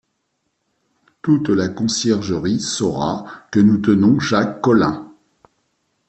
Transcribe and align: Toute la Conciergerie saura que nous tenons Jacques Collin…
Toute 1.21 1.49
la 1.49 1.69
Conciergerie 1.69 2.59
saura 2.59 3.23
que 3.51 3.59
nous 3.59 3.77
tenons 3.77 4.19
Jacques 4.19 4.59
Collin… 4.59 5.13